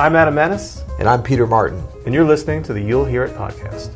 [0.00, 1.86] I'm Adam Maness, And I'm Peter Martin.
[2.06, 3.90] and you're listening to the You'll Hear It podcast.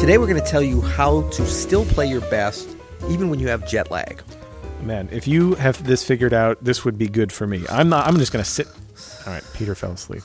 [0.00, 2.76] Today we're going to tell you how to still play your best
[3.08, 4.20] even when you have jet lag.
[4.82, 7.62] Man, if you have this figured out, this would be good for me.
[7.70, 8.08] I'm not.
[8.08, 8.66] I'm just going to sit.
[9.26, 10.22] All right, Peter fell asleep.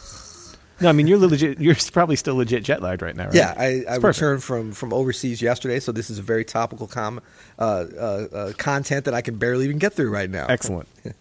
[0.81, 1.59] No, I mean you're legit.
[1.59, 3.33] You're probably still legit jet lagged right now, right?
[3.33, 7.21] Yeah, I, I returned from, from overseas yesterday, so this is a very topical com,
[7.57, 10.45] uh, uh, uh, content that I can barely even get through right now.
[10.47, 10.87] Excellent.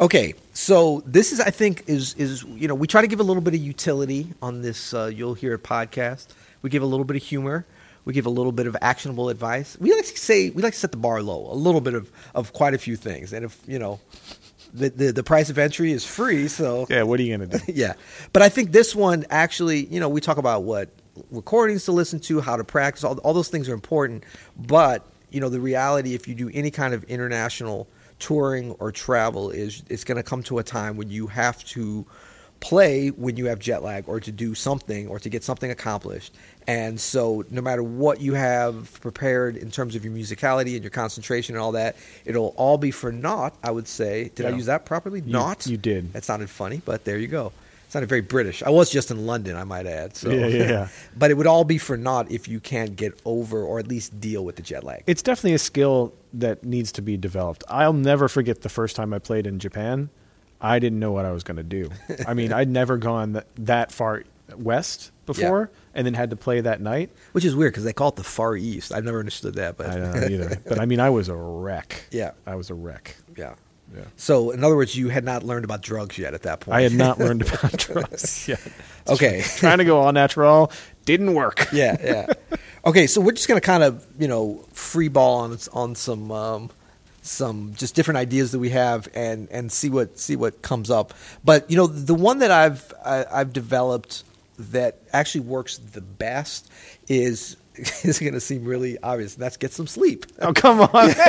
[0.00, 3.22] Okay, so this is I think is is you know we try to give a
[3.22, 4.92] little bit of utility on this.
[4.92, 6.26] Uh, You'll hear a podcast.
[6.62, 7.64] We give a little bit of humor.
[8.04, 9.78] We give a little bit of actionable advice.
[9.78, 12.10] We like to say we like to set the bar low, a little bit of,
[12.34, 13.32] of quite a few things.
[13.32, 14.00] And if you know,
[14.74, 17.04] the, the the price of entry is free, so Yeah.
[17.04, 17.64] What are you going to do?
[17.72, 17.94] yeah.
[18.32, 20.90] But I think this one actually, you know, we talk about what
[21.30, 24.24] recordings to listen to, how to practice, all, all those things are important.
[24.56, 29.50] But, you know, the reality, if you do any kind of international touring or travel,
[29.50, 32.04] is it's going to come to a time when you have to
[32.64, 36.34] play when you have jet lag or to do something or to get something accomplished.
[36.66, 40.90] And so, no matter what you have prepared in terms of your musicality and your
[40.90, 44.30] concentration and all that, it'll all be for naught, I would say.
[44.34, 45.20] Did I use that properly?
[45.20, 45.66] You- Not?
[45.66, 46.14] you did.
[46.14, 47.48] That sounded funny, but there you go.
[47.86, 48.62] It sounded very British.
[48.62, 50.16] I was just in London, I might add.
[50.16, 50.30] So.
[50.30, 50.88] Yeah, yeah, yeah.
[51.18, 54.18] but it would all be for naught if you can't get over or at least
[54.22, 55.02] deal with the jet lag.
[55.06, 57.62] It's definitely a skill that needs to be developed.
[57.68, 60.08] I'll never forget the first time I played in Japan.
[60.64, 61.90] I didn't know what I was going to do.
[62.26, 64.24] I mean, I'd never gone that, that far
[64.56, 67.10] west before, and then had to play that night.
[67.32, 68.92] Which is weird because they call it the Far East.
[68.92, 70.60] I've never understood that, but I don't know either.
[70.66, 72.06] But I mean, I was a wreck.
[72.10, 72.32] Yeah.
[72.46, 73.16] I was a wreck.
[73.36, 73.54] yeah.
[73.94, 74.04] Yeah.
[74.16, 76.74] So, in other words, you had not learned about drugs yet at that point.
[76.74, 78.60] I had not learned about drugs yet.
[79.06, 79.42] Okay.
[79.58, 80.72] Trying to go all natural
[81.04, 81.68] didn't work.
[81.72, 82.56] yeah, yeah.
[82.86, 86.70] Okay, so we're just gonna kind of you know free ball on on some um,
[87.26, 91.14] some just different ideas that we have and and see what see what comes up.
[91.42, 94.24] But you know the one that I've I, I've developed
[94.58, 96.70] that actually works the best
[97.08, 97.56] is
[98.04, 99.34] is going to seem really obvious.
[99.36, 100.26] That's get some sleep.
[100.40, 101.10] Oh, come on.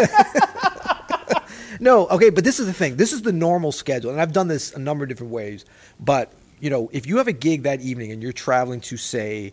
[1.80, 2.96] No, okay, but this is the thing.
[2.96, 5.66] This is the normal schedule, and I've done this a number of different ways.
[6.00, 9.52] But you know, if you have a gig that evening and you're traveling to say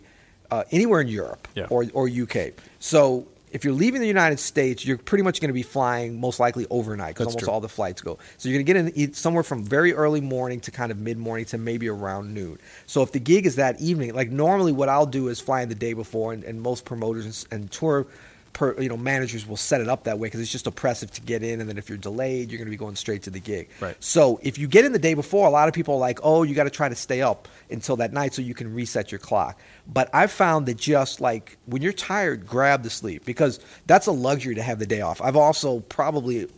[0.49, 1.67] uh, anywhere in Europe Yeah.
[1.69, 5.55] or or UK, so if you're leaving the United States, you're pretty much going to
[5.55, 7.53] be flying most likely overnight because almost true.
[7.53, 8.19] all the flights go.
[8.39, 11.19] So you're going to get in somewhere from very early morning to kind of mid
[11.19, 12.59] morning to maybe around noon.
[12.87, 15.69] So if the gig is that evening, like normally what I'll do is fly in
[15.69, 18.07] the day before, and, and most promoters and tour
[18.53, 21.21] per, you know managers will set it up that way because it's just oppressive to
[21.21, 23.41] get in, and then if you're delayed, you're going to be going straight to the
[23.41, 23.69] gig.
[23.81, 23.97] Right.
[24.01, 26.43] So if you get in the day before, a lot of people are like, oh,
[26.43, 29.19] you got to try to stay up until that night so you can reset your
[29.19, 29.61] clock.
[29.87, 34.13] But I've found that just like when you're tired, grab the sleep because that's a
[34.13, 35.21] luxury to have the day off.
[35.21, 36.49] I've also probably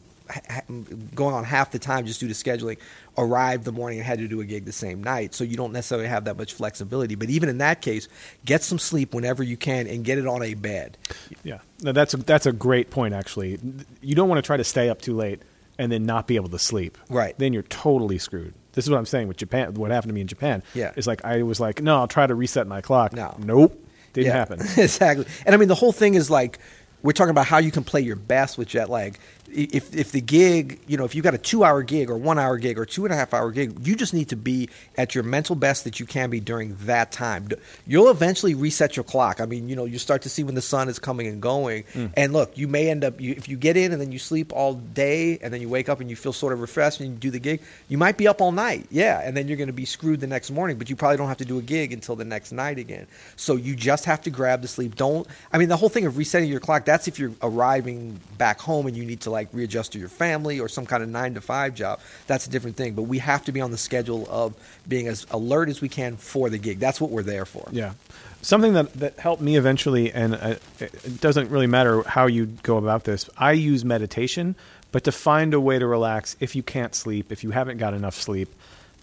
[1.15, 2.79] going on half the time just due to scheduling
[3.19, 5.73] arrived the morning and had to do a gig the same night so you don't
[5.73, 8.09] necessarily have that much flexibility but even in that case
[8.45, 10.97] get some sleep whenever you can and get it on a bed
[11.43, 13.12] Yeah, no, that's a, that's a great point.
[13.12, 13.59] Actually,
[14.01, 15.43] you don't want to try to stay up too late
[15.79, 16.97] and then not be able to sleep.
[17.11, 17.37] Right.
[17.39, 18.55] Then you're totally screwed.
[18.73, 19.75] This is what I'm saying with Japan.
[19.75, 20.62] What happened to me in Japan?
[20.75, 20.93] Yeah.
[20.97, 23.12] Is like I was like, no, I'll try to reset my clock.
[23.12, 23.37] No.
[23.39, 23.79] Nope.
[24.15, 24.61] Didn't Yeah, happen.
[24.77, 25.27] exactly.
[25.45, 26.59] And I mean, the whole thing is like
[27.05, 29.19] we're talking about how you can play your best with jet lag.
[29.53, 32.39] If if the gig, you know, if you got a two hour gig or one
[32.39, 35.15] hour gig or two and a half hour gig, you just need to be at
[35.15, 37.49] your mental best that you can be during that time.
[37.87, 39.43] You'll eventually reset your clock.
[39.43, 41.85] I mean, you know, you start to see when the sun is coming and going.
[41.93, 42.07] Hmm.
[42.17, 44.51] And look, you may end up you, if you get in and then you sleep
[44.53, 47.17] all day and then you wake up and you feel sort of refreshed and you
[47.17, 48.87] do the gig, you might be up all night.
[48.91, 51.29] Yeah, and then you're going to be screwed the next morning, but you probably don't
[51.29, 53.07] have to do a gig until the next night again.
[53.37, 54.97] So you just have to grab the sleep.
[54.97, 58.60] Don't I mean the whole thing of resetting your clock, that's if you're arriving back
[58.60, 61.35] home and you need to like readjust to your family or some kind of 9
[61.35, 61.99] to 5 job.
[62.29, 64.55] That's a different thing, but we have to be on the schedule of
[64.87, 66.79] being as alert as we can for the gig.
[66.79, 67.69] That's what we're there for.
[67.73, 67.94] Yeah.
[68.43, 72.76] Something that, that helped me eventually, and uh, it doesn't really matter how you go
[72.76, 73.29] about this.
[73.37, 74.55] I use meditation,
[74.93, 77.94] but to find a way to relax if you can't sleep, if you haven't got
[77.94, 78.55] enough sleep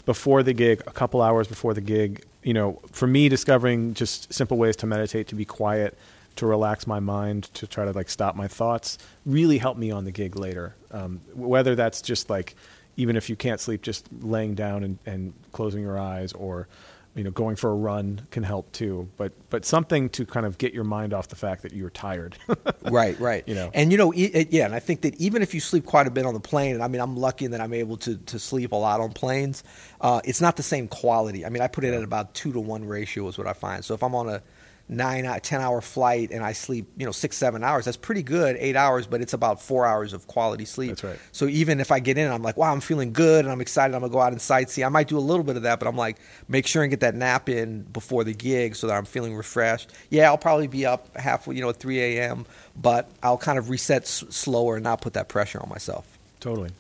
[0.06, 4.34] before the gig, a couple hours before the gig, you know, for me, discovering just
[4.34, 5.98] simple ways to meditate, to be quiet,
[6.36, 10.06] to relax my mind, to try to like stop my thoughts, really helped me on
[10.06, 10.76] the gig later.
[10.92, 12.56] Um, whether that's just like,
[12.98, 16.68] even if you can't sleep, just laying down and, and closing your eyes or
[17.16, 19.10] you know, going for a run can help too.
[19.18, 22.38] But but something to kind of get your mind off the fact that you're tired.
[22.84, 23.44] right, right.
[23.48, 23.70] You know.
[23.74, 26.12] and you know, e- yeah, and I think that even if you sleep quite a
[26.12, 28.72] bit on the plane, and I mean, I'm lucky that I'm able to to sleep
[28.72, 29.64] a lot on planes.
[30.00, 31.46] Uh, it's not the same quality.
[31.46, 33.84] I mean, I put it at about two to one ratio is what I find.
[33.84, 34.42] So if I'm on a
[34.92, 38.22] nine, uh, 10 hour flight and I sleep, you know, six, seven hours, that's pretty
[38.24, 40.90] good, eight hours, but it's about four hours of quality sleep.
[40.92, 41.20] That's right.
[41.32, 43.96] So even if I get in, I'm like, wow, I'm feeling good and I'm excited,
[43.96, 44.86] I'm gonna go out and sightsee.
[44.86, 46.18] I might do a little bit of that, but I'm like,
[46.50, 49.92] make sure and get that nap in before the gig so that I'm feeling refreshed.
[50.10, 52.46] Yeah, I'll probably be up halfway, you know, at 3 a.m.,
[52.76, 56.06] but I'll kind of reset s- slower and not put that pressure on myself.
[56.42, 56.72] Totally.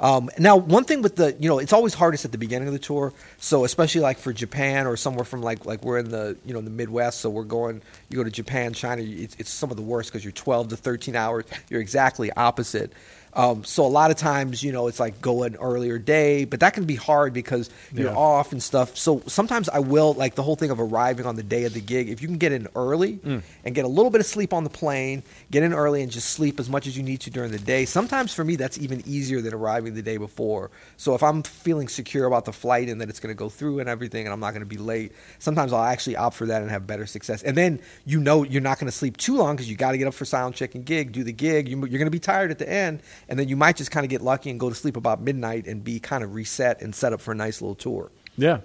[0.00, 2.72] Um, now, one thing with the, you know, it's always hardest at the beginning of
[2.72, 3.12] the tour.
[3.38, 6.60] So, especially like for Japan or somewhere from like, like we're in the, you know,
[6.60, 7.20] in the Midwest.
[7.20, 9.02] So we're going, you go to Japan, China.
[9.02, 11.44] It's, it's some of the worst because you're 12 to 13 hours.
[11.68, 12.92] You're exactly opposite.
[13.34, 16.60] Um, so a lot of times, you know, it's like go an earlier day, but
[16.60, 18.16] that can be hard because you're Yeah.
[18.16, 18.96] off and stuff.
[18.96, 21.80] So sometimes I will like the whole thing of arriving on the day of the
[21.82, 22.08] gig.
[22.08, 24.70] If you can get in early and get a little bit of sleep on the
[24.70, 27.58] plane, get in early and just sleep as much as you need to during the
[27.58, 27.84] day.
[27.84, 30.70] Sometimes for me that's even easier than arriving the day before.
[30.96, 33.80] So if I'm feeling secure about the flight and that it's going to go through
[33.80, 36.62] and everything and I'm not going to be late, sometimes I'll actually opt for that
[36.62, 37.42] and have better success.
[37.42, 39.98] And then you know you're not going to sleep too long because you got to
[39.98, 41.68] get up for sound check and gig, do the gig.
[41.68, 44.04] You, you're going to be tired at the end, and then you might just kind
[44.04, 46.94] of get lucky and go to sleep about midnight and be kind of reset and
[46.94, 48.10] set up for a nice little tour.
[48.36, 48.60] Yeah.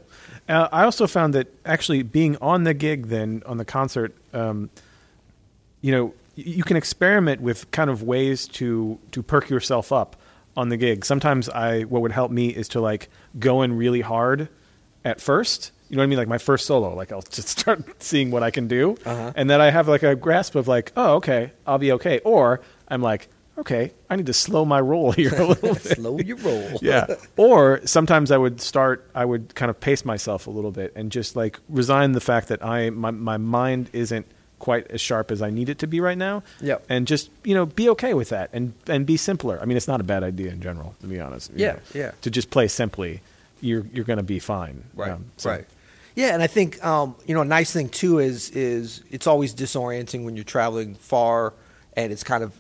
[0.48, 4.70] Uh, I also found that actually being on the gig, then on the concert, um,
[5.82, 10.16] you know, you can experiment with kind of ways to to perk yourself up
[10.56, 11.06] on the gig.
[11.06, 13.10] Sometimes I what would help me is to like
[13.40, 14.50] go in really hard
[15.06, 15.72] at first.
[15.90, 16.18] You know what I mean?
[16.18, 19.34] Like my first solo, like I'll just start seeing what I can do, Uh-huh.
[19.36, 22.20] and then I have like a grasp of like, oh, okay, I'll be okay.
[22.26, 23.28] Or I'm like,
[23.60, 26.80] okay, I need to slow my roll here a little bit Slow your roll.
[26.82, 27.06] yeah.
[27.38, 29.08] Or sometimes I would start.
[29.14, 32.48] I would kind of pace myself a little bit and just like resign the fact
[32.48, 34.26] that I my my mind isn't
[34.64, 36.42] quite as sharp as I need it to be right now.
[36.62, 36.86] Yep.
[36.88, 39.60] And just you know be okay with that and and be simpler.
[39.62, 41.52] I mean, it's not a bad idea in general, to be honest.
[41.54, 41.80] Yeah, know.
[41.94, 42.12] yeah.
[42.22, 43.20] To just play simply,
[43.60, 44.86] you're you're going to be fine.
[44.96, 45.12] Right.
[45.12, 45.66] Um, so- Right.
[46.16, 49.54] Yeah, and I think um, you know a nice thing too is is it's always
[49.54, 51.54] disorienting when you're traveling far,
[51.98, 52.54] and it's kind of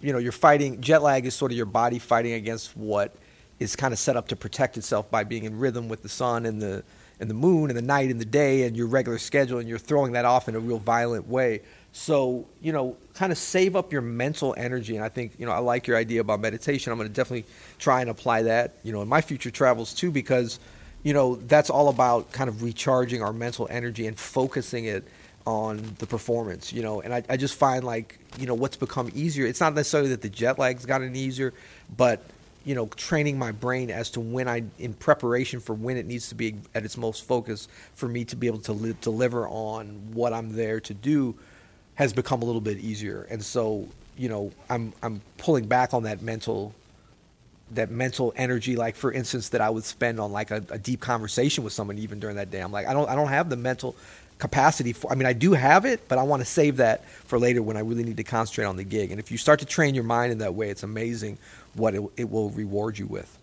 [0.00, 3.14] you know you're fighting jet lag is sort of your body fighting against what
[3.58, 6.46] is kind of set up to protect itself by being in rhythm with the sun
[6.46, 6.82] and the
[7.20, 9.78] and the moon and the night and the day and your regular schedule, and you're
[9.78, 11.60] throwing that off in a real violent way.
[11.92, 15.52] So you know, kind of save up your mental energy, and I think you know
[15.52, 16.92] I like your idea about meditation.
[16.92, 17.46] I'm going to definitely
[17.78, 20.58] try and apply that you know in my future travels too because
[21.02, 25.04] you know that's all about kind of recharging our mental energy and focusing it
[25.46, 29.10] on the performance you know and I, I just find like you know what's become
[29.14, 31.54] easier it's not necessarily that the jet lag's gotten easier
[31.96, 32.22] but
[32.64, 36.28] you know training my brain as to when i in preparation for when it needs
[36.28, 39.86] to be at its most focus for me to be able to li- deliver on
[40.12, 41.34] what i'm there to do
[42.00, 43.26] has become a little bit easier.
[43.30, 43.86] And so
[44.16, 46.74] you know i'm i'm pulling back on that mental
[47.72, 51.00] that mental energy like for instance that i would spend on like a, a deep
[51.00, 52.60] conversation with someone even during that day.
[52.60, 53.94] I'm like i don't i don't have the mental
[54.40, 57.38] capacity for i mean i do have it but i want to save that for
[57.38, 59.66] later when i really need to concentrate on the gig and if you start to
[59.66, 61.38] train your mind in that way it's amazing
[61.74, 63.38] what it, it will reward you with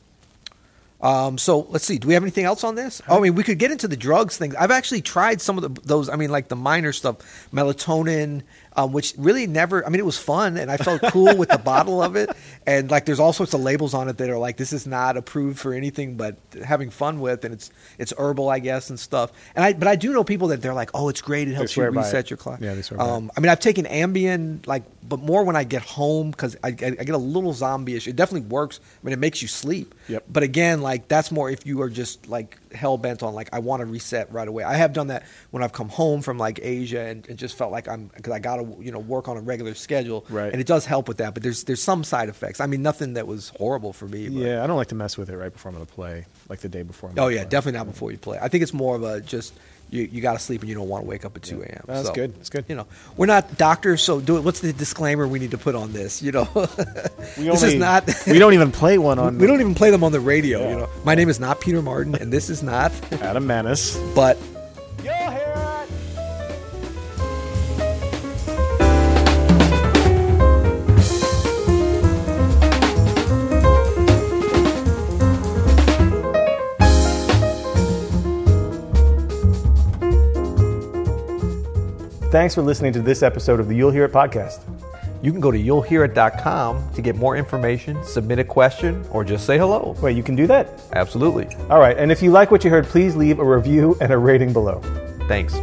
[1.00, 2.00] um, so let's see.
[2.00, 3.02] Do we have anything else on this?
[3.08, 4.56] Oh, I mean, we could get into the drugs thing.
[4.56, 6.10] I've actually tried some of the, those.
[6.10, 7.18] I mean, like the minor stuff,
[7.54, 8.42] melatonin,
[8.77, 9.85] um, which really never.
[9.85, 12.29] I mean, it was fun, and I felt cool with the bottle of it.
[12.68, 15.15] And like, there's all sorts of labels on it that are like, this is not
[15.15, 19.31] approved for anything but having fun with, and it's it's herbal, I guess, and stuff.
[19.55, 21.48] And I, but I do know people that they're like, oh, it's great.
[21.48, 22.60] It helps you reset your clock.
[22.60, 25.63] Yeah, they swear by Um, I mean, I've taken Ambien, like, but more when I
[25.63, 28.05] get home because I, I, I get a little zombie-ish.
[28.05, 28.81] It definitely works.
[28.81, 29.96] I mean, it makes you sleep.
[30.10, 30.25] Yep.
[30.27, 33.60] But again, like that's more if you are just like hell bent on like I
[33.60, 34.63] want to reset right away.
[34.65, 37.72] I have done that when I've come home from like Asia and, and just felt
[37.72, 40.25] like I'm because I got to you know work on a regular schedule.
[40.29, 40.51] Right.
[40.51, 42.59] And it does help with that, but there's there's some side effects.
[42.59, 44.29] I mean, nothing that was horrible for me.
[44.29, 46.25] But, Yeah, I don't like to mess with it right before I'm going to play,
[46.50, 47.09] like the day before.
[47.09, 47.50] I'm Oh yeah, play.
[47.50, 48.38] definitely not before you play.
[48.41, 49.53] I think it's more of a just
[49.89, 51.81] you, you got to sleep and you don't want to wake up at two a.m.
[51.88, 52.36] That's So, good.
[52.36, 52.65] That's good.
[52.67, 54.41] You know, we're not doctors, so do it.
[54.43, 56.21] What's the disclaimer we need to put on this?
[56.21, 56.47] You know,
[57.38, 58.05] We this is not.
[58.27, 59.38] we don't even play one on.
[59.38, 60.59] we don't even play them on the radio.
[60.59, 60.69] Yeah.
[60.71, 62.91] You know, my name is not Peter Martin, and this is not.
[63.21, 63.95] Adam Maness.
[64.13, 64.38] But
[82.38, 84.60] Thanks for listening to this episode of the You'll Hear It podcast.
[85.24, 89.58] you can go to you'llhearit.com to get more information, submit a question, or just say
[89.58, 89.96] hello.
[90.03, 90.70] Wait, you can do that?
[90.94, 91.48] Absolutely.
[91.72, 94.20] All right, and if you like what you heard, please leave a review and a
[94.20, 94.82] rating below.
[95.27, 95.56] Thanks.